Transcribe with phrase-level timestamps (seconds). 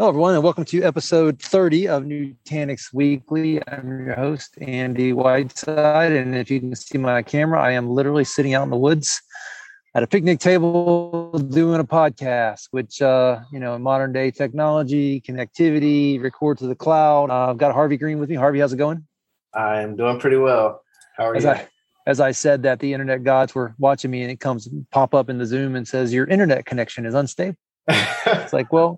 [0.00, 3.60] Hello, everyone, and welcome to episode 30 of Nutanix Weekly.
[3.68, 6.12] I'm your host, Andy Whiteside.
[6.12, 9.20] And if you can see my camera, I am literally sitting out in the woods
[9.94, 16.18] at a picnic table doing a podcast, which, uh, you know, modern day technology, connectivity,
[16.18, 17.28] record to the cloud.
[17.30, 18.36] Uh, I've got Harvey Green with me.
[18.36, 19.06] Harvey, how's it going?
[19.52, 20.80] I'm doing pretty well.
[21.18, 21.50] How are as you?
[21.50, 21.68] I,
[22.06, 25.28] as I said that, the internet gods were watching me and it comes pop up
[25.28, 27.58] in the Zoom and says, Your internet connection is unstable.
[27.86, 28.96] it's like, well,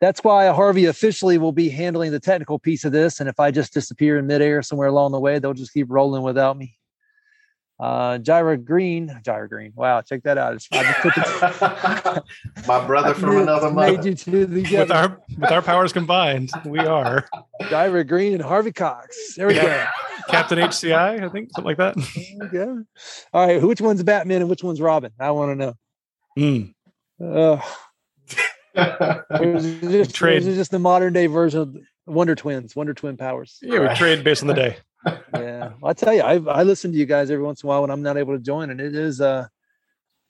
[0.00, 3.20] that's why Harvey officially will be handling the technical piece of this.
[3.20, 6.22] And if I just disappear in midair somewhere along the way, they'll just keep rolling
[6.22, 6.78] without me.
[7.78, 9.72] Uh, Jirah Green, Jirah Green.
[9.74, 10.52] Wow, check that out.
[10.52, 12.24] I just put the,
[12.68, 13.96] My brother from another mother.
[13.96, 17.26] Made you two with our with our powers combined, we are
[17.62, 19.34] Jirah Green and Harvey Cox.
[19.34, 19.86] There we yeah.
[19.86, 20.30] go.
[20.30, 21.96] Captain HCI, I think, something like that.
[22.42, 22.82] Okay.
[23.32, 25.12] All right, which one's Batman and which one's Robin?
[25.18, 25.74] I want to know.
[26.38, 26.74] Mm.
[27.22, 27.62] Uh,
[28.74, 30.42] it just, trade.
[30.42, 31.76] It just the modern day version of
[32.06, 33.58] Wonder Twins, Wonder Twin powers.
[33.62, 34.76] Yeah, we trade based on the day.
[35.06, 37.68] yeah, well, I tell you, I I listen to you guys every once in a
[37.68, 39.46] while when I'm not able to join, and it is uh,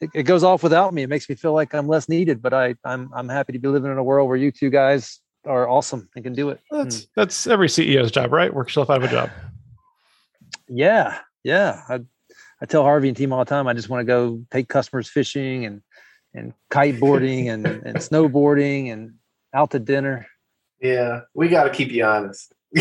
[0.00, 1.02] it, it goes off without me.
[1.02, 3.68] It makes me feel like I'm less needed, but I I'm I'm happy to be
[3.68, 6.60] living in a world where you two guys are awesome and can do it.
[6.70, 8.52] That's that's every CEO's job, right?
[8.52, 9.30] Work yourself out of a job.
[10.68, 11.82] Yeah, yeah.
[11.88, 12.00] I
[12.62, 13.66] I tell Harvey and team all the time.
[13.66, 15.82] I just want to go take customers fishing and
[16.34, 19.14] and kiteboarding and, and snowboarding and
[19.54, 20.26] out to dinner.
[20.80, 22.52] Yeah, we got to keep you honest.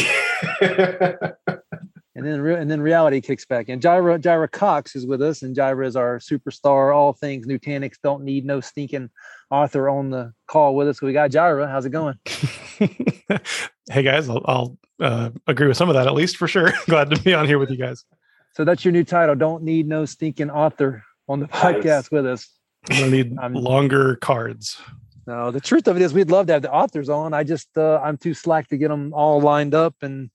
[2.19, 3.79] and then and then reality kicks back in.
[3.79, 6.95] Jirah Jirah Cox is with us, and Jirah is our superstar.
[6.95, 9.09] All things Nutanix don't need no stinking
[9.49, 11.01] author on the call with us.
[11.01, 11.69] We got Jirah.
[11.69, 12.19] How's it going?
[13.89, 16.71] hey guys, I'll, I'll uh, agree with some of that at least for sure.
[16.85, 18.05] Glad to be on here with you guys.
[18.53, 19.35] So that's your new title.
[19.35, 22.11] Don't need no stinking author on the podcast nice.
[22.11, 22.49] with us.
[22.89, 24.79] I'm gonna need I'm, longer cards.
[25.27, 27.33] No, the truth of it is, we'd love to have the authors on.
[27.33, 30.29] I just uh, I'm too slack to get them all lined up, and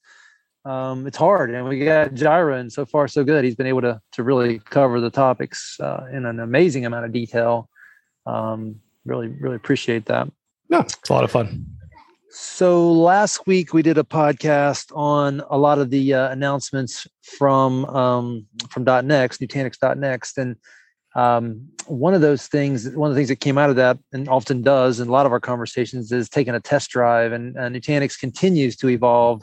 [0.64, 1.52] um, it's hard.
[1.52, 3.44] And we got Jirah, and so far so good.
[3.44, 7.12] He's been able to to really cover the topics uh, in an amazing amount of
[7.12, 7.68] detail.
[8.26, 10.30] Um, really, really appreciate that.
[10.70, 11.66] Yeah, it's a lot of fun.
[12.36, 17.84] So last week we did a podcast on a lot of the uh, announcements from
[17.84, 20.56] um, from .next, Nutanix .next, and
[21.14, 24.28] um, one of those things, one of the things that came out of that, and
[24.28, 27.32] often does in a lot of our conversations, is taking a test drive.
[27.32, 29.42] And, Nutanix continues to evolve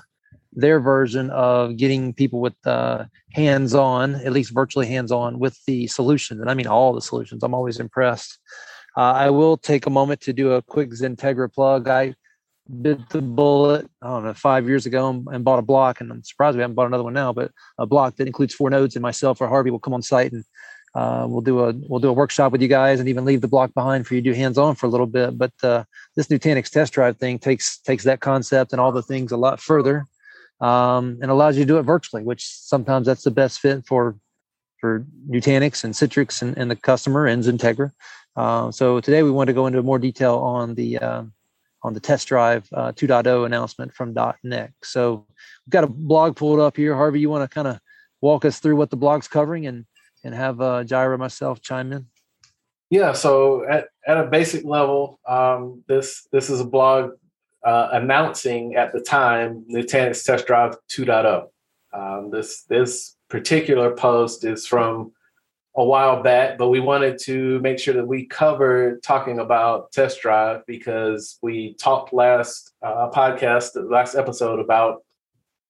[0.53, 6.41] their version of getting people with uh, hands-on, at least virtually hands-on, with the solutions.
[6.41, 7.43] And I mean all the solutions.
[7.43, 8.37] I'm always impressed.
[8.97, 11.87] Uh, I will take a moment to do a quick XenTegra plug.
[11.87, 12.13] I
[12.81, 16.11] bit the bullet, I don't know, five years ago and, and, bought a block, and
[16.11, 18.95] I'm surprised we haven't bought another one now, but a block that includes four nodes,
[18.95, 20.43] and myself or Harvey will come on site and
[20.93, 23.47] uh, we'll do a we'll do a workshop with you guys and even leave the
[23.47, 25.37] block behind for you to do hands on for a little bit.
[25.37, 25.85] But uh,
[26.15, 29.61] this Nutanix test drive thing takes takes that concept and all the things a lot
[29.61, 30.05] further,
[30.59, 34.17] um, and allows you to do it virtually, which sometimes that's the best fit for
[34.79, 37.91] for Nutanix and Citrix and, and the customer and XenTegra.
[38.35, 41.23] Uh, so today we want to go into more detail on the uh,
[41.83, 44.13] on the test drive uh, 2.0 announcement from
[44.43, 44.91] .next.
[44.91, 45.25] So
[45.65, 46.95] we've got a blog pulled up here.
[46.95, 47.79] Harvey, you want to kind of
[48.19, 49.85] walk us through what the blog's covering and
[50.23, 52.07] and have uh, Jirah myself chime in?
[52.89, 57.11] Yeah, so at, at a basic level, um, this this is a blog
[57.63, 61.47] uh, announcing at the time Nutanix Test Drive 2.0.
[61.93, 65.13] Um, this this particular post is from
[65.75, 70.21] a while back, but we wanted to make sure that we covered talking about Test
[70.21, 75.03] Drive because we talked last uh, podcast, last episode about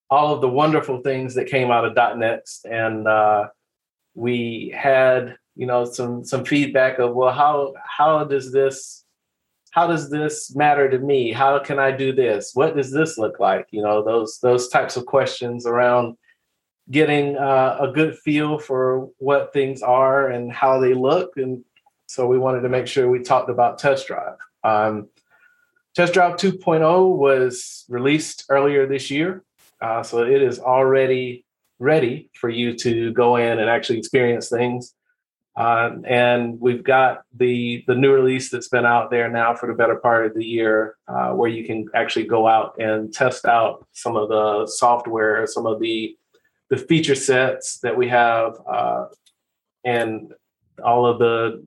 [0.09, 3.47] all of the wonderful things that came out of .next and uh,
[4.15, 9.05] we had you know some some feedback of well how how does this
[9.71, 11.31] how does this matter to me?
[11.31, 12.51] How can i do this?
[12.53, 13.67] What does this look like?
[13.71, 16.17] You know those those types of questions around
[16.89, 21.37] getting uh, a good feel for what things are and how they look.
[21.37, 21.63] And
[22.07, 24.35] so we wanted to make sure we talked about test drive.
[24.63, 25.07] Um,
[25.95, 29.43] test drive 2.0 was released earlier this year.
[29.79, 31.45] Uh, so it is already
[31.81, 34.93] ready for you to go in and actually experience things.
[35.57, 39.73] Uh, and we've got the the new release that's been out there now for the
[39.73, 43.85] better part of the year, uh, where you can actually go out and test out
[43.91, 46.15] some of the software, some of the
[46.69, 49.05] the feature sets that we have, uh,
[49.83, 50.33] and
[50.85, 51.65] all of the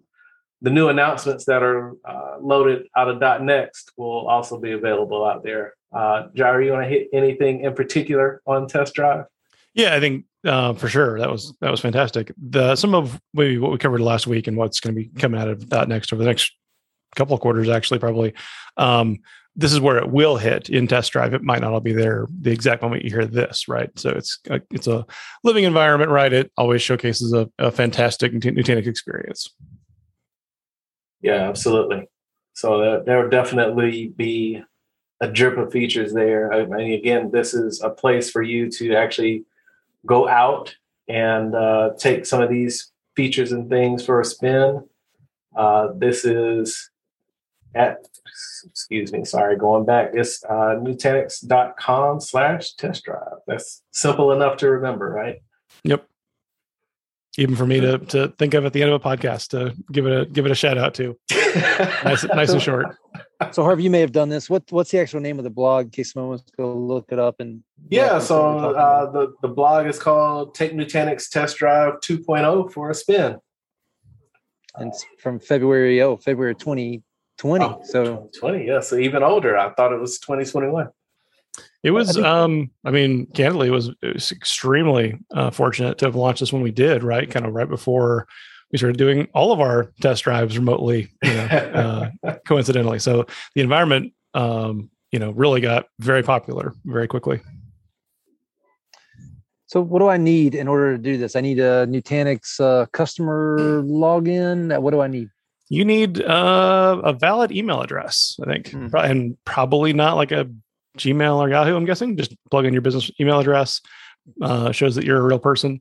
[0.62, 5.44] the new announcements that are uh, loaded out of .next will also be available out
[5.44, 5.74] there.
[5.92, 9.26] Uh, Jirah, you want to hit anything in particular on test drive?
[9.74, 12.32] Yeah, I think uh, for sure that was that was fantastic.
[12.38, 15.40] The some of maybe what we covered last week and what's going to be coming
[15.40, 16.52] out of that next over the next
[17.16, 18.34] couple of quarters, actually, probably.
[18.76, 19.20] Um,
[19.56, 21.32] this is where it will hit in test drive.
[21.32, 23.88] It might not all be there the exact moment you hear this, right?
[23.96, 25.06] So it's a, it's a
[25.44, 26.32] living environment, right?
[26.32, 29.48] It always showcases a, a fantastic Nutanix experience.
[31.20, 32.08] Yeah, absolutely.
[32.54, 34.62] So uh, there will definitely be
[35.20, 36.52] a drip of features there.
[36.52, 39.44] I mean, again, this is a place for you to actually
[40.06, 40.74] go out
[41.08, 44.84] and uh, take some of these features and things for a spin.
[45.56, 46.90] Uh, this is
[47.74, 48.06] at
[48.66, 50.10] excuse me, sorry, going back.
[50.14, 53.38] It's uh, nutanix.com slash test drive.
[53.46, 55.42] That's simple enough to remember, right?
[55.84, 56.06] Yep.
[57.36, 60.06] Even for me to to think of at the end of a podcast to give
[60.06, 61.16] it a give it a shout out to.
[62.04, 62.96] nice, nice and short.
[63.52, 64.48] So Harvey, you may have done this.
[64.48, 67.10] What what's the actual name of the blog in case someone wants to go look
[67.10, 72.00] it up and yeah, so uh, the, the blog is called Take Nutanix Test Drive
[72.00, 73.36] 2.0 for a spin.
[74.76, 77.02] And it's from February, oh, February 20,
[77.38, 77.64] 20.
[77.64, 78.80] Oh, so 20, yeah.
[78.80, 79.56] So even older.
[79.56, 80.88] I thought it was 2021.
[81.84, 86.16] It was, um, I mean, candidly, it was, it was extremely uh, fortunate to have
[86.16, 87.30] launched this when we did, right?
[87.30, 88.26] Kind of right before
[88.74, 92.98] we started doing all of our test drives remotely, you know, uh, coincidentally.
[92.98, 93.24] So
[93.54, 97.40] the environment, um, you know, really got very popular very quickly.
[99.66, 101.36] So what do I need in order to do this?
[101.36, 104.76] I need a Nutanix uh, customer login.
[104.80, 105.28] What do I need?
[105.68, 108.92] you need uh, a valid email address, I think, mm.
[108.92, 110.50] and probably not like a
[110.98, 111.76] Gmail or Yahoo.
[111.76, 113.80] I'm guessing just plug in your business email address,
[114.42, 115.80] uh, shows that you're a real person,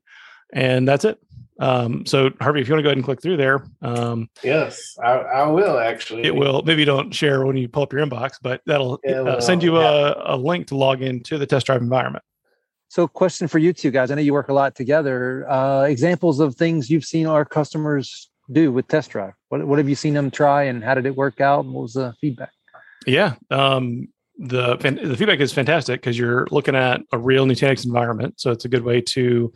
[0.53, 1.19] and that's it.
[1.59, 4.97] Um, so Harvey, if you want to go ahead and click through there, um, yes,
[5.03, 6.23] I, I, will actually.
[6.23, 6.63] It will.
[6.63, 10.33] Maybe don't share when you pull up your inbox, but that'll uh, send you a,
[10.33, 12.23] a link to log into the test drive environment.
[12.87, 14.09] So, question for you two guys.
[14.09, 15.49] I know you work a lot together.
[15.49, 19.33] Uh, examples of things you've seen our customers do with test drive?
[19.49, 21.65] What, what have you seen them try and how did it work out?
[21.65, 22.51] And What was the feedback?
[23.05, 23.35] Yeah.
[23.49, 28.39] Um, the, the feedback is fantastic because you're looking at a real Nutanix environment.
[28.39, 29.53] So it's a good way to,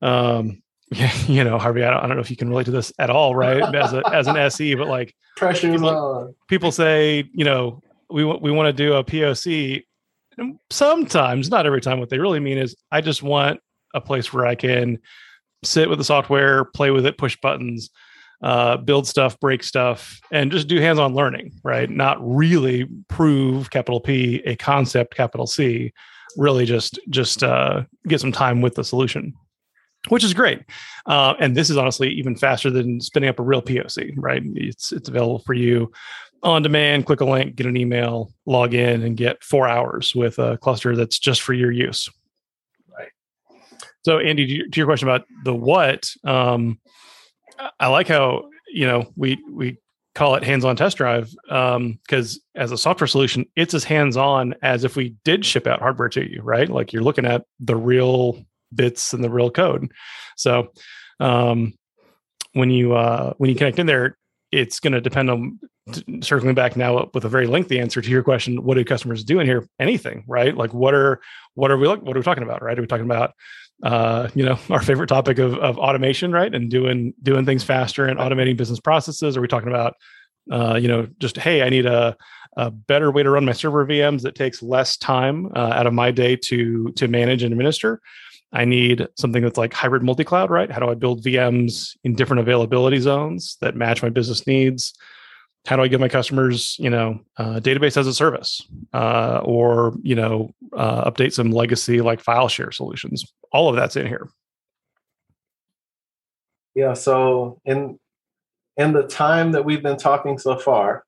[0.00, 0.62] um,
[1.26, 3.10] you know, Harvey, I don't, I don't know if you can relate to this at
[3.10, 3.62] all, right?
[3.74, 8.50] As a, as an SE, but like pressure people, people say, you know, we, we
[8.50, 9.82] want to do a POC.
[10.38, 13.60] And sometimes, not every time, what they really mean is I just want
[13.94, 14.98] a place where I can
[15.64, 17.90] sit with the software, play with it, push buttons,
[18.42, 21.88] uh, build stuff, break stuff, and just do hands-on learning, right?
[21.88, 25.92] Not really prove capital P a concept, capital C.
[26.36, 29.34] Really, just just uh, get some time with the solution,
[30.08, 30.62] which is great.
[31.06, 34.42] Uh, and this is honestly even faster than spinning up a real POC, right?
[34.54, 35.92] It's it's available for you
[36.42, 37.06] on demand.
[37.06, 40.96] Click a link, get an email, log in, and get four hours with a cluster
[40.96, 42.08] that's just for your use.
[42.88, 43.12] Right.
[44.04, 46.80] So, Andy, to your question about the what, um,
[47.78, 49.78] I like how you know we we
[50.14, 54.84] call it hands-on test drive because um, as a software solution, it's as hands-on as
[54.84, 56.68] if we did ship out hardware to you, right?
[56.68, 58.44] Like you're looking at the real
[58.74, 59.92] bits and the real code.
[60.36, 60.72] So,
[61.20, 61.74] um,
[62.52, 64.18] when you uh, when you connect in there,
[64.50, 65.58] it's going to depend on
[66.20, 69.40] circling back now with a very lengthy answer to your question what do customers do
[69.40, 71.20] in here anything right like what are
[71.54, 73.32] what are we what are we talking about right are we talking about
[73.82, 76.54] uh, you know, our favorite topic of, of automation, right?
[76.54, 79.36] And doing doing things faster and automating business processes.
[79.36, 79.94] Are we talking about,
[80.50, 82.16] uh, you know, just hey, I need a,
[82.56, 85.94] a better way to run my server VMs that takes less time uh, out of
[85.94, 88.00] my day to to manage and administer?
[88.52, 90.70] I need something that's like hybrid multi-cloud, right?
[90.70, 94.94] How do I build VMs in different availability zones that match my business needs?
[95.66, 99.94] how do I give my customers, you know, uh, database as a service, uh, or
[100.02, 103.32] you know, uh, update some legacy like file share solutions?
[103.52, 104.28] All of that's in here.
[106.74, 106.94] Yeah.
[106.94, 107.98] So in
[108.76, 111.04] in the time that we've been talking so far,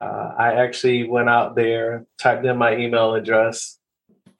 [0.00, 3.78] uh, I actually went out there, typed in my email address,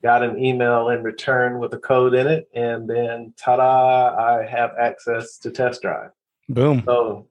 [0.03, 4.15] got an email in return with a code in it, and then ta-da!
[4.15, 6.11] I have access to Test Drive.
[6.49, 6.83] Boom.
[6.85, 7.27] So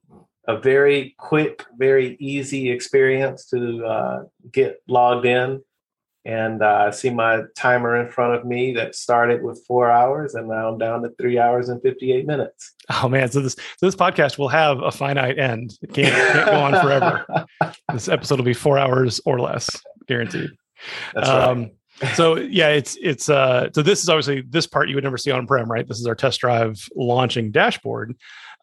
[0.47, 5.61] a very quick, very easy experience to uh, get logged in.
[6.25, 10.35] And uh, I see my timer in front of me that started with four hours,
[10.35, 12.73] and now I'm down to three hours and 58 minutes.
[12.89, 13.29] Oh man!
[13.29, 15.77] So this so this podcast will have a finite end.
[15.81, 17.45] It can't, can't go on forever.
[17.93, 19.69] this episode will be four hours or less,
[20.07, 20.51] guaranteed.
[21.13, 21.71] That's um, right.
[22.15, 25.31] So yeah, it's it's uh so this is obviously this part you would never see
[25.31, 25.87] on prem, right?
[25.87, 28.15] This is our test drive launching dashboard.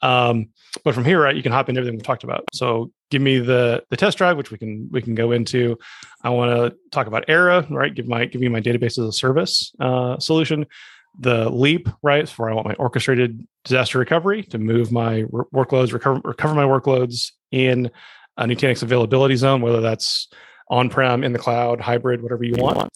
[0.03, 0.49] Um,
[0.85, 2.45] but from here, right, you can hop into everything we've talked about.
[2.53, 5.79] So give me the the test drive, which we can we can go into.
[6.23, 7.95] I want to talk about Era, right?
[7.95, 10.67] Give my give me my database as a service uh, solution.
[11.19, 16.21] The Leap, right, where I want my orchestrated disaster recovery to move my workloads, recover
[16.25, 17.91] recover my workloads in
[18.37, 20.29] a Nutanix availability zone, whether that's
[20.71, 22.91] on-prem, in the cloud, hybrid, whatever you want.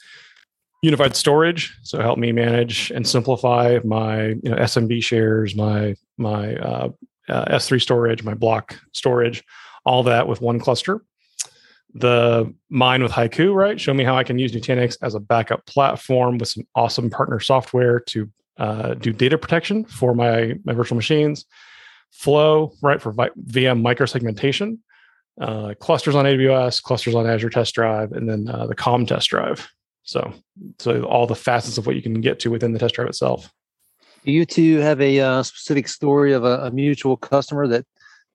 [0.83, 6.55] Unified storage, so help me manage and simplify my you know SMB shares, my my
[6.57, 6.89] uh,
[7.29, 9.43] uh, S3 storage, my block storage,
[9.85, 11.03] all that with one cluster.
[11.95, 13.81] The mine with HYCU, right?
[13.81, 17.39] Show me how I can use Nutanix as a backup platform with some awesome partner
[17.39, 18.29] software to
[18.59, 21.45] uh, do data protection for my my virtual machines.
[22.11, 24.79] Flow, right, for VM microsegmentation.
[25.41, 29.29] Uh, clusters on AWS, clusters on Azure Test Drive, and then uh, the Calm Test
[29.31, 29.69] Drive.
[30.05, 30.33] So,
[30.79, 33.51] so all the facets of what you can get to within the test drive itself.
[34.25, 37.85] Do you two have a uh, specific story of a, a, mutual customer that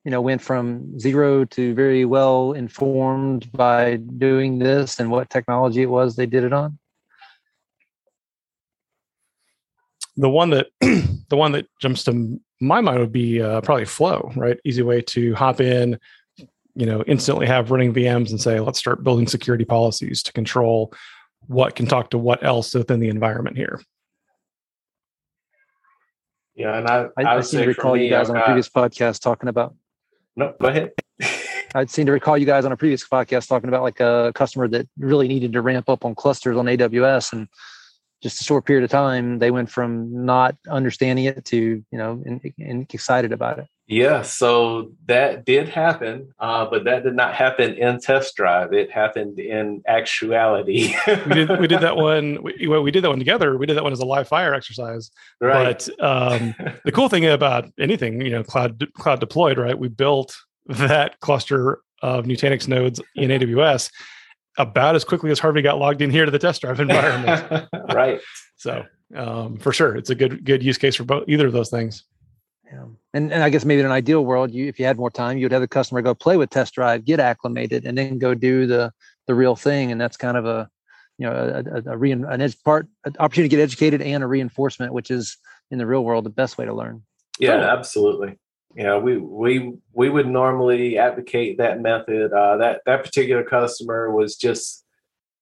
[0.04, 5.84] you know went from zero to very well informed by doing this, and what technology
[5.84, 6.78] it was they did it on?
[10.18, 14.32] The one that the one that jumps to my mind would be uh, probably Flow,
[14.36, 14.60] right?
[14.64, 16.00] Easy way to hop in,
[16.80, 20.94] you know, instantly have running VMs and say, let's start building security policies to control
[21.48, 23.82] what can talk to what else within the environment here.
[26.56, 29.22] Yeah, and I I, I seem to recall me, you guys on a previous podcast
[29.22, 29.76] talking about.
[30.38, 30.92] No, go ahead.
[31.76, 34.68] I'd seem to recall you guys on a previous podcast talking about like a customer
[34.70, 37.48] that really needed to ramp up on clusters on AWS, and
[38.24, 42.24] just a short period of time, they went from not understanding it to you know
[42.26, 43.68] and, and excited about it.
[43.90, 48.72] Yeah, so that did happen, uh, but that did not happen in test drive.
[48.72, 50.94] It happened in actuality.
[51.08, 52.38] we did we did that one.
[52.44, 53.58] We, we did that one together.
[53.58, 55.10] We did that one as a live fire exercise.
[55.42, 55.90] Right.
[55.98, 56.54] But um,
[56.86, 59.78] the cool thing about anything, you know, cloud cloud deployed, right?
[59.78, 63.90] We built that cluster of Nutanix nodes in AWS
[64.60, 67.68] about as quickly as Harvey got logged in here to the test drive environment.
[67.92, 68.22] right.
[68.56, 71.72] So um, for sure, it's a good good use case for both either of those
[71.72, 72.04] things.
[72.72, 72.86] Yeah.
[73.14, 75.38] And, and I guess maybe in an ideal world, you if you had more time,
[75.38, 78.68] you'd have the customer go play with test drive, get acclimated, and then go do
[78.68, 78.92] the
[79.28, 79.92] the real thing.
[79.92, 80.70] And that's kind of a
[81.18, 84.24] you know a, a, a re, an edge part an opportunity to get educated and
[84.24, 85.38] a reinforcement, which is
[85.72, 87.04] in the real world the best way to learn.
[87.40, 87.66] Yeah, cool.
[87.66, 88.38] absolutely.
[88.76, 92.32] Yeah, we we we would normally advocate that method.
[92.32, 94.86] Uh, that that particular customer was just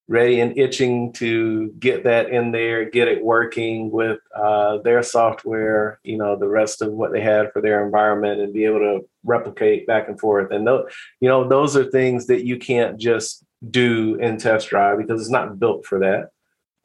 [0.07, 5.99] ready and itching to get that in there, get it working with uh, their software,
[6.03, 9.07] you know, the rest of what they had for their environment and be able to
[9.25, 10.51] replicate back and forth.
[10.51, 14.97] And those, you know, those are things that you can't just do in test drive
[14.97, 16.29] because it's not built for that.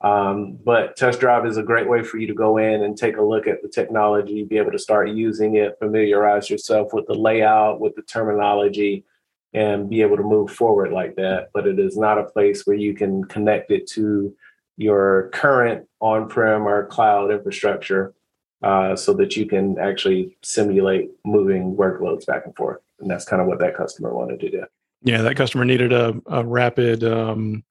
[0.00, 3.19] Um, but test drive is a great way for you to go in and take
[3.19, 7.14] a look at the technology, be able to start using it, familiarize yourself with the
[7.14, 9.05] layout, with the terminology,
[9.54, 11.50] and be able to move forward like that.
[11.52, 14.35] But it is not a place where you can connect it to
[14.76, 18.14] your current on prem or cloud infrastructure
[18.62, 22.80] uh, so that you can actually simulate moving workloads back and forth.
[23.00, 24.64] And that's kind of what that customer wanted to do.
[25.02, 27.64] Yeah, that customer needed a, a rapid um,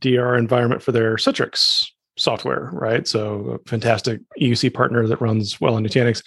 [0.00, 1.86] DR environment for their Citrix
[2.18, 3.06] software, right?
[3.06, 6.22] So, a fantastic EUC partner that runs well in Nutanix.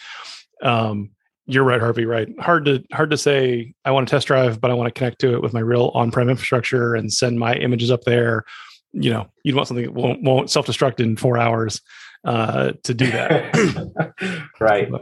[0.63, 1.11] Um,
[1.49, 2.05] you're right, Harvey.
[2.05, 3.73] Right, hard to hard to say.
[3.83, 5.91] I want to test drive, but I want to connect to it with my real
[5.95, 8.45] on-prem infrastructure and send my images up there.
[8.93, 11.81] You know, you'd want something that won't, won't self-destruct in four hours
[12.23, 14.43] uh, to do that.
[14.59, 14.91] right.
[14.91, 15.01] But,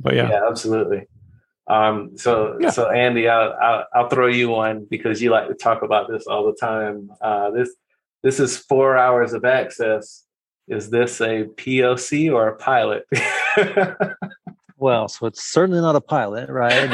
[0.00, 0.30] but, yeah.
[0.30, 1.06] yeah, absolutely.
[1.68, 2.70] Um, so, yeah.
[2.70, 6.26] so Andy, I'll, I'll, I'll throw you one because you like to talk about this
[6.26, 7.10] all the time.
[7.20, 7.74] Uh, this
[8.22, 10.24] this is four hours of access.
[10.68, 13.04] Is this a POC or a pilot?
[14.78, 15.08] well.
[15.08, 16.90] So it's certainly not a pilot, right?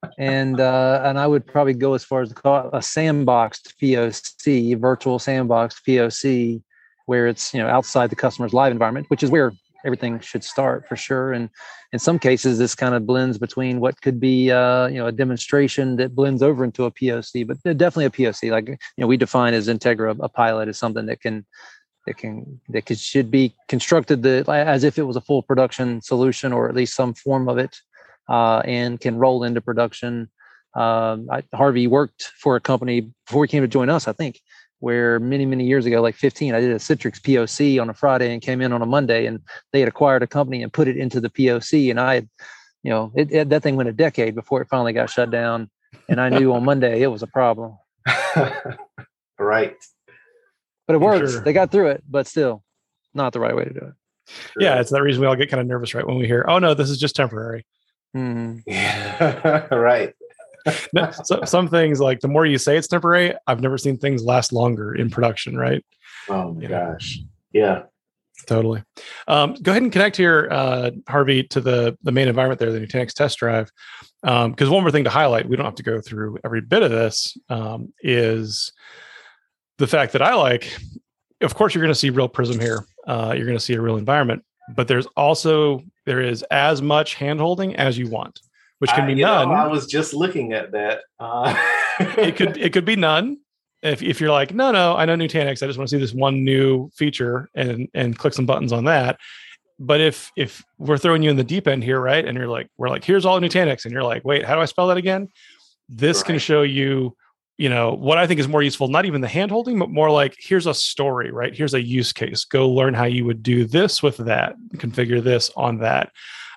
[0.18, 3.74] and uh, and I would probably go as far as to call it a sandboxed
[3.80, 6.62] POC, virtual sandboxed POC,
[7.06, 9.52] where it's you know outside the customer's live environment, which is where
[9.84, 11.32] everything should start for sure.
[11.32, 11.48] And
[11.92, 15.12] in some cases, this kind of blends between what could be uh, you know a
[15.12, 18.50] demonstration that blends over into a POC, but definitely a POC.
[18.50, 21.46] Like you know, we define XenTegra a pilot is something that can
[22.08, 26.00] that can that could, should be constructed the, as if it was a full production
[26.00, 27.76] solution or at least some form of it,
[28.28, 30.30] uh, and can roll into production.
[30.74, 34.40] Um, I, Harvey worked for a company before he came to join us, I think,
[34.80, 38.32] where many many years ago, like 15, I did a Citrix POC on a Friday
[38.32, 39.40] and came in on a Monday, and
[39.72, 42.28] they had acquired a company and put it into the POC, and I, had,
[42.82, 45.68] you know, it, it, that thing went a decade before it finally got shut down,
[46.08, 47.76] and I knew on Monday it was a problem.
[49.38, 49.76] right
[50.88, 51.32] but it works.
[51.32, 51.40] Sure.
[51.42, 52.64] They got through it, but still
[53.14, 53.92] not the right way to do it.
[54.26, 54.62] Sure.
[54.62, 56.06] Yeah, it's that reason we all get kind of nervous, right?
[56.06, 57.64] When we hear, "Oh no, this is just temporary."
[58.16, 58.60] Mm-hmm.
[58.66, 60.14] Yeah, right.
[61.24, 64.52] so, some things like the more you say it's temporary, I've never seen things last
[64.52, 65.84] longer in production, right?
[66.28, 66.68] Oh my yeah.
[66.68, 67.18] gosh,
[67.52, 67.82] yeah.
[68.46, 68.82] Totally.
[69.26, 72.80] Um, go ahead and connect here, uh, Harvey, to the the main environment there, the
[72.80, 73.70] Nutanix test drive.
[74.22, 76.82] Because um, one more thing to highlight, we don't have to go through every bit
[76.82, 78.72] of this, um, is
[79.78, 80.76] the fact that I like.
[81.40, 82.84] Of course, you're going to see real Prism here.
[83.06, 84.44] Uh, you're going to see a real environment,
[84.74, 88.40] but there's also there is as much handholding as you want,
[88.80, 89.52] which can I, be you know, none.
[89.52, 91.00] I was just looking at that.
[91.18, 91.54] Uh,
[92.00, 93.38] it could it could be none.
[93.82, 96.12] If if you're like, no, no, I know Nutanix, I just want to see this
[96.12, 99.18] one new feature and and click some buttons on that.
[99.78, 102.68] But if if we're throwing you in the deep end here, right, and you're like,
[102.76, 105.28] we're like, here's all Nutanix, and you're like, wait, how do I spell that again?
[105.88, 107.16] This can show you,
[107.58, 110.10] you know, what I think is more useful, not even the hand holding, but more
[110.10, 111.54] like here's a story, right?
[111.54, 112.44] Here's a use case.
[112.44, 116.12] Go learn how you would do this with that, configure this on that.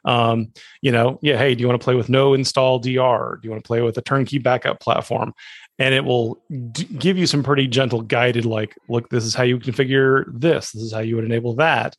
[0.05, 3.39] Um, you know, yeah, hey, do you want to play with no install DR?
[3.41, 5.33] Do you want to play with a turnkey backup platform?
[5.79, 9.43] And it will d- give you some pretty gentle guided, like, look, this is how
[9.43, 10.71] you configure this.
[10.71, 11.95] This is how you would enable that.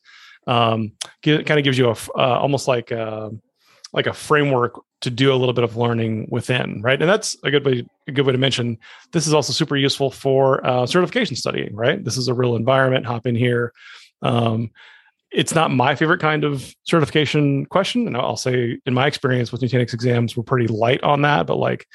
[0.47, 0.92] Um,
[1.25, 3.30] kind of gives you a uh, almost like a,
[3.92, 7.00] like a framework to do a little bit of learning within, right?
[7.00, 8.78] And that's a good way a good way to mention.
[9.12, 12.02] This is also super useful for uh, certification studying, right?
[12.02, 13.06] This is a real environment.
[13.06, 13.72] Hop in here.
[14.22, 14.70] Um,
[15.30, 19.62] it's not my favorite kind of certification question, and I'll say in my experience with
[19.62, 21.46] Nutanix exams, we're pretty light on that.
[21.46, 21.87] But like,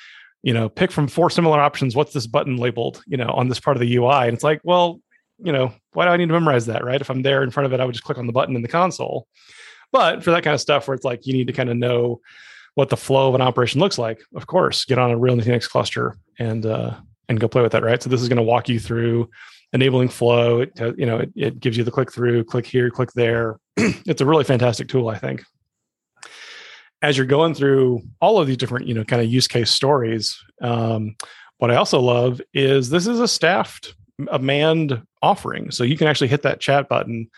[0.44, 1.96] you know, pick from four similar options.
[1.96, 3.04] What's this button labeled?
[3.06, 5.00] You know, on this part of the UI, and it's like, well,
[5.39, 7.00] you know, why do I need to memorize that, right?
[7.00, 8.63] If I'm there in front of it, I would just click on the button in
[8.63, 9.27] the console.
[9.91, 12.22] But for that kind of stuff where it's like you need to kind of know
[12.75, 15.67] what the flow of an operation looks like, of course, get on a real Nutanix
[15.67, 16.96] cluster and uh,
[17.29, 18.01] and go play with that, right?
[18.01, 19.29] So this is going to walk you through
[19.74, 20.62] enabling flow.
[20.62, 23.60] It, uh, you know, it, it gives you the click through, click here, click there.
[23.77, 25.44] it's a really fantastic tool, I think.
[27.01, 30.41] As you're going through all of these different, you know, kind of use case stories,
[30.62, 31.15] um,
[31.58, 33.96] what I also love is this is a staffed,
[34.32, 35.72] a manned offering.
[35.72, 37.29] So you can actually hit that chat button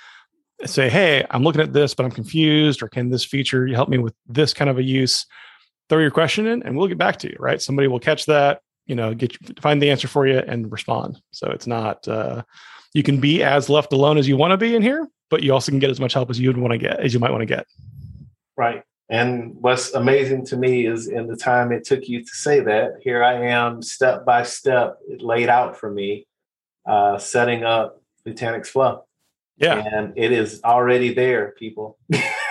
[0.65, 3.97] say, hey, I'm looking at this, but I'm confused, or can this feature help me
[3.97, 5.25] with this kind of a use?
[5.89, 7.59] Throw your question in and we'll get back to you, right?
[7.59, 11.19] Somebody will catch that, you know, get find the answer for you and respond.
[11.31, 12.43] So it's not uh
[12.93, 15.51] you can be as left alone as you want to be in here, but you
[15.51, 17.31] also can get as much help as you would want to get as you might
[17.31, 17.65] want to get.
[18.55, 18.83] Right.
[19.09, 22.97] And what's amazing to me is in the time it took you to say that,
[23.01, 26.27] here I am step by step, it laid out for me,
[26.85, 29.05] uh, setting up Nutanix Flow.
[29.59, 29.83] Yeah.
[29.93, 31.97] And it is already there, people.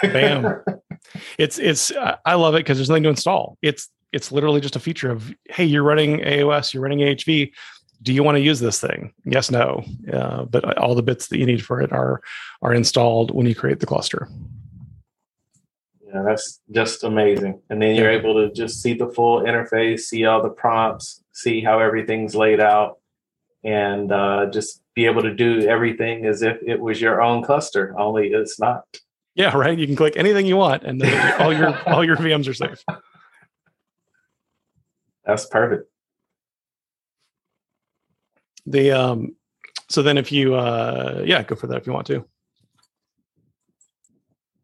[0.02, 0.62] Bam.
[1.38, 1.92] It's it's
[2.26, 3.56] I love it because there's nothing to install.
[3.62, 7.52] It's it's literally just a feature of hey, you're running AOS, you're running AHV.
[8.02, 9.12] Do you want to use this thing?
[9.24, 9.84] Yes, no.
[10.12, 12.20] Uh, but all the bits that you need for it are
[12.62, 14.28] are installed when you create the cluster.
[16.06, 17.60] Yeah, that's just amazing.
[17.70, 18.18] And then you're Yeah.
[18.18, 22.60] able to just see the full interface, see all the prompts, see how everything's laid
[22.60, 22.98] out,
[23.62, 27.94] and uh, just be able to do everything as if it was your own cluster,
[27.96, 28.82] only it's not.
[29.36, 29.78] Yeah, right.
[29.78, 32.84] You can click anything you want, and then all your all your VMs are safe.
[35.24, 35.88] That's perfect.
[38.66, 39.36] The um,
[39.88, 42.24] so then if you uh, yeah, go for that if you want to.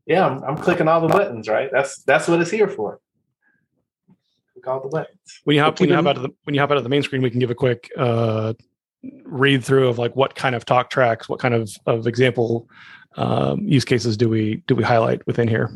[0.05, 1.71] Yeah, I'm, I'm clicking all the buttons, right?
[1.71, 2.99] That's that's what it's here for.
[4.55, 5.41] Click all the buttons.
[5.45, 6.91] When you hop when you hop out of the when you hop out of the
[6.91, 8.55] main screen, we can give a quick uh,
[9.25, 12.69] read through of like what kind of talk tracks, what kind of of example
[13.17, 15.71] um, use cases do we do we highlight within here?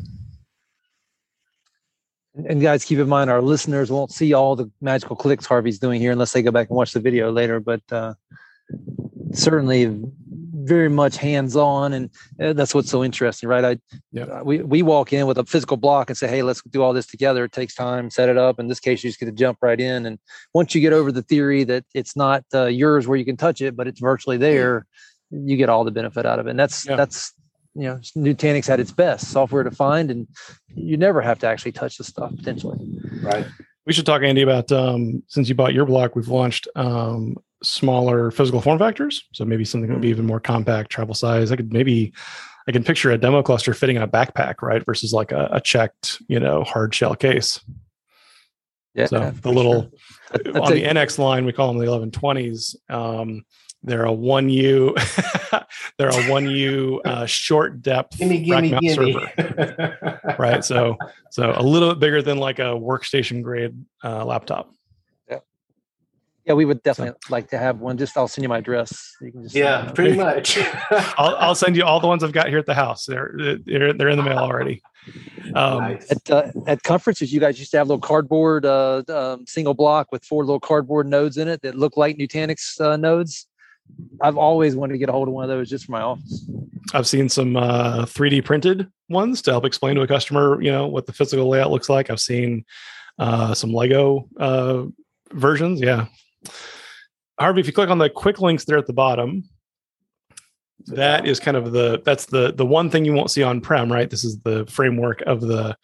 [2.47, 5.99] And guys, keep in mind our listeners won't see all the magical clicks Harvey's doing
[5.99, 7.59] here unless they go back and watch the video later.
[7.59, 8.13] But uh,
[9.33, 10.01] certainly,
[10.69, 12.09] very much hands-on, and
[12.41, 13.65] uh, that's what's so interesting, right?
[13.65, 13.77] I
[14.11, 14.23] Yeah.
[14.25, 16.93] uh, we we walk in with a physical block and say, "Hey, let's do all
[16.93, 18.59] this together." It takes time, set it up.
[18.59, 20.19] In this case, you just get to jump right in, and
[20.53, 23.59] once you get over the theory that it's not uh, yours where you can touch
[23.61, 24.85] it, but it's virtually there,
[25.31, 26.51] you get all the benefit out of it.
[26.51, 26.95] And that's Yeah.
[26.95, 27.33] that's
[27.75, 30.27] you know Nutanix at its best, software defined, and
[30.75, 32.79] you never have to actually touch the stuff potentially.
[33.21, 33.45] Right.
[33.89, 38.29] We should talk, Andy, about um, since you bought your block, we've launched um, smaller
[38.29, 39.23] physical form factors.
[39.33, 41.51] So maybe something that would be even more compact, travel size.
[41.51, 42.13] I could maybe
[42.67, 44.85] I can picture a demo cluster fitting in a backpack, right?
[44.85, 47.61] Versus like a, a checked, you know, hard shell case.
[48.93, 49.89] Yeah, So the little
[50.31, 52.75] that's on the NX line, we call them the 1120s.
[52.91, 53.43] Um,
[53.83, 54.95] they're a one U,
[55.97, 59.13] they're a one U uh, short depth Gimme, rack gimme, mount gimme.
[59.13, 60.63] server, right?
[60.65, 60.97] So,
[61.31, 64.73] so a little bit bigger than like a workstation grade uh, laptop.
[65.29, 65.39] yeah,
[66.45, 67.97] yeah, we would definitely like to have one.
[67.97, 69.15] Just I'll send you my address.
[69.21, 70.57] You can just yeah, uh, pretty much.
[71.17, 73.05] I'll, I'll send you all the ones I've got here at the house.
[73.05, 73.33] They're
[73.65, 74.81] they're they're in the mail already.
[75.55, 76.11] Um, nice.
[76.11, 80.11] At, uh, at conferences, you guys used to have little cardboard, uh, um, single block
[80.11, 83.47] with four little cardboard nodes in it that look like Nutanix uh, nodes.
[84.21, 86.49] I've always wanted to get a hold of one of those just for my office.
[86.93, 90.87] I've seen some uh, 3D printed ones to help explain to a customer, you know,
[90.87, 92.09] what the physical layout looks like.
[92.09, 92.65] I've seen
[93.17, 94.83] uh, some Lego uh,
[95.31, 95.81] versions.
[95.81, 96.07] Yeah.
[97.39, 99.43] Harvey, if you click on the quick links there at the bottom,
[100.87, 103.91] that is kind of the that's the the one thing you won't see on prem,
[103.91, 104.09] right?
[104.09, 105.75] This is the framework of the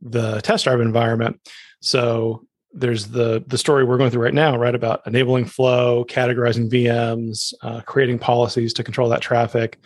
[0.00, 1.40] the test drive environment.
[1.80, 4.74] So there's the the story we're going through right now, right?
[4.74, 9.78] About enabling flow, categorizing VMs, uh, creating policies to control that traffic.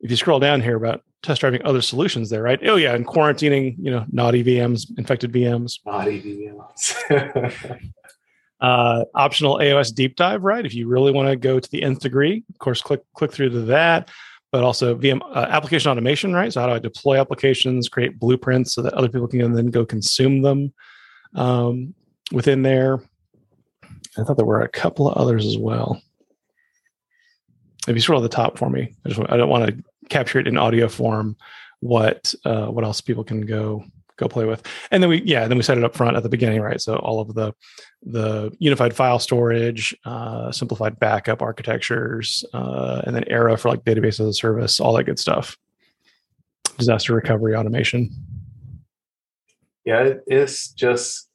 [0.00, 2.58] If you scroll down here about test driving other solutions there, right?
[2.66, 5.78] Oh yeah, and quarantining, you know, naughty VMs, infected VMs.
[5.86, 7.80] Naughty VMs.
[8.60, 10.64] uh, optional AOS deep dive, right?
[10.64, 13.50] If you really want to go to the nth degree, of course, click click through
[13.50, 14.10] to that.
[14.50, 16.52] But also VM uh, application automation, right?
[16.52, 19.86] So how do I deploy applications, create blueprints so that other people can then go
[19.86, 20.74] consume them
[21.34, 21.94] um,
[22.32, 23.00] within there?
[24.18, 26.00] I thought there were a couple of others as well.
[27.88, 30.38] If you scroll to the top for me, I just I don't want to capture
[30.38, 31.36] it in audio form.
[31.80, 33.84] What uh, what else people can go
[34.16, 36.28] go play with, and then we yeah then we set it up front at the
[36.28, 36.80] beginning, right?
[36.80, 37.52] So all of the
[38.04, 44.20] the unified file storage, uh, simplified backup architectures, uh, and then Era for like database
[44.20, 45.56] as a service, all that good stuff.
[46.78, 48.10] Disaster recovery automation.
[49.84, 51.28] Yeah, it's just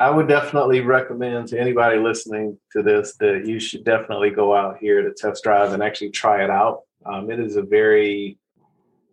[0.00, 4.78] I would definitely recommend to anybody listening to this that you should definitely go out
[4.78, 6.84] here to test drive and actually try it out.
[7.04, 8.38] Um, it is a very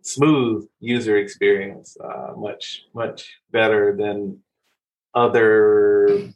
[0.00, 4.38] smooth user experience, uh, much much better than
[5.14, 6.30] other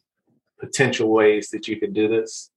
[0.61, 2.51] potential ways that you could do this.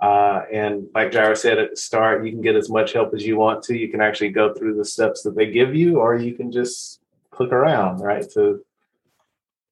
[0.00, 3.26] Uh, and like Jirah said at the start, you can get as much help as
[3.26, 3.76] you want to.
[3.76, 7.00] You can actually go through the steps that they give you, or you can just
[7.30, 8.26] click around, right?
[8.30, 8.64] To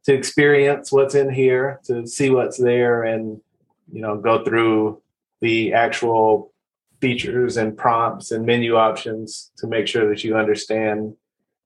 [0.06, 3.40] to experience what's in here, to see what's there, and
[3.92, 5.02] you know, go through
[5.40, 6.52] the actual
[7.00, 11.14] features and prompts and menu options to make sure that you understand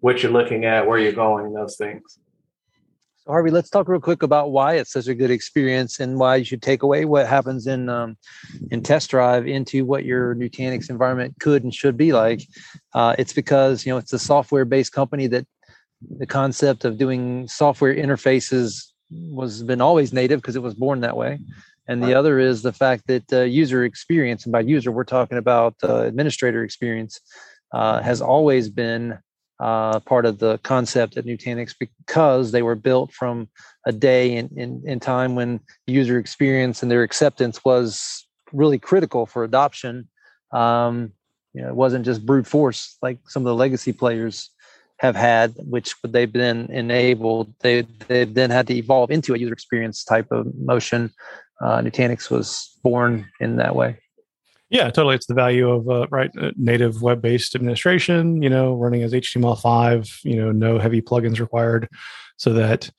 [0.01, 2.19] what you're looking at, where you're going, those things.
[3.19, 6.37] So Harvey, let's talk real quick about why it's such a good experience and why
[6.37, 8.17] you should take away what happens in um,
[8.71, 12.43] in test drive into what your Nutanix environment could and should be like.
[12.95, 15.47] Uh, it's because you know it's a software based company that
[16.19, 21.17] the concept of doing software interfaces was been always native because it was born that
[21.17, 21.39] way.
[21.89, 25.39] And the other is the fact that uh, user experience and by user we're talking
[25.39, 27.21] about uh, administrator experience
[27.73, 29.19] uh, has always been
[29.59, 33.49] uh, part of the concept at nutanix because they were built from
[33.87, 39.27] a day in, in, in time when user experience and their acceptance was really critical
[39.27, 40.09] for adoption.
[40.53, 41.13] Um,
[41.53, 44.51] you know, it wasn't just brute force like some of the legacy players
[45.01, 47.55] have had, which they've been enabled.
[47.61, 51.11] They they've then had to evolve into a user experience type of motion.
[51.63, 53.97] Uh, Nutanix was born in that way.
[54.69, 55.15] Yeah, totally.
[55.15, 58.43] It's the value of uh, right uh, native web-based administration.
[58.43, 60.23] You know, running as HTML5.
[60.23, 61.89] You know, no heavy plugins required,
[62.37, 62.91] so that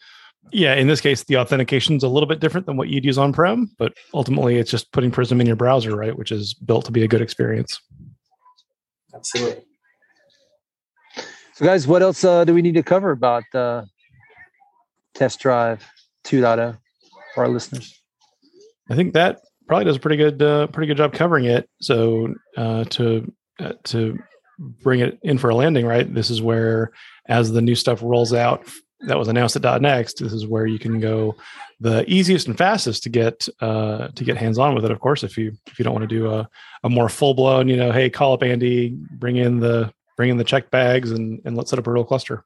[0.52, 3.20] yeah, in this case, the authentication is a little bit different than what you'd use
[3.20, 6.18] on prem, but ultimately, it's just putting Prism in your browser, right?
[6.18, 7.80] Which is built to be a good experience.
[9.14, 9.64] Absolutely.
[11.54, 13.84] So, guys, what else uh, do we need to cover about uh,
[15.14, 15.86] Test Drive
[16.24, 16.78] 2.0
[17.36, 18.02] for our listeners?
[18.90, 21.70] I think that probably does a pretty good, uh, pretty good job covering it.
[21.82, 24.18] So, uh, to uh, to
[24.58, 26.12] bring it in for a landing, right?
[26.12, 26.92] This is where,
[27.28, 28.66] as the new stuff rolls out,
[29.08, 30.20] that was announced at .next.
[30.20, 31.36] This is where you can go
[31.80, 34.92] the easiest and fastest to get uh, to get hands on with it.
[34.92, 36.48] Of course, if you if you don't want to do a,
[36.84, 40.38] a more full blown, you know, hey, call up Andy, bring in the bring in
[40.38, 42.46] the check bags and, and let's set up a real cluster.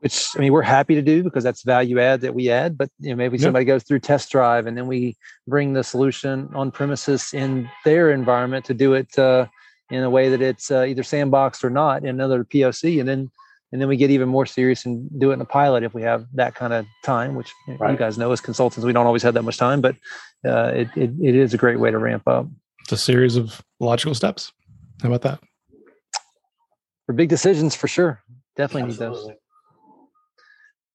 [0.00, 2.76] Which I mean, we're happy to do because that's value add that we add.
[2.76, 6.50] But you know, maybe somebody goes through test drive and then we bring the solution
[6.52, 9.46] on premises in their environment to do it uh,
[9.88, 13.30] in a way that it's uh, either sandboxed or not in another POC, and then
[13.70, 16.02] and then we get even more serious and do it in a pilot if we
[16.02, 17.36] have that kind of time.
[17.36, 17.92] Which right.
[17.92, 19.94] you guys know as consultants, we don't always have that much time, but
[20.44, 22.48] uh, it, it it is a great way to ramp up.
[22.80, 24.52] It's a series of logical steps.
[25.00, 25.53] How about that?
[27.06, 28.22] For big decisions for sure.
[28.56, 29.18] Definitely Absolutely.
[29.18, 29.38] need those.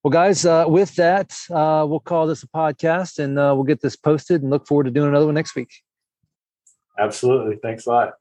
[0.02, 3.82] Well, guys, uh, with that, uh, we'll call this a podcast and uh, we'll get
[3.82, 5.70] this posted and look forward to doing another one next week.
[6.98, 7.56] Absolutely.
[7.62, 8.12] Thanks a lot.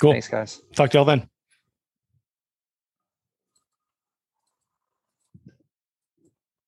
[0.00, 0.12] Cool.
[0.12, 0.62] Thanks, guys.
[0.74, 1.28] Talk to y'all then.